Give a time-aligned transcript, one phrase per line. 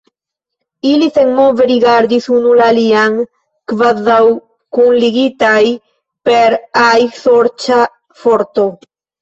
[0.91, 3.19] Ili senmove rigardis unu la alian,
[3.73, 4.17] kvazaŭ
[4.79, 5.61] kunligitaj
[6.31, 7.81] per ia sorĉa
[8.25, 8.69] forto.